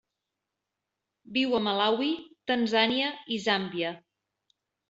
Viu 1.35 1.53
a 1.59 1.59
Malawi, 1.67 2.09
Tanzània 2.53 3.15
i 3.37 3.41
Zàmbia. 3.47 3.93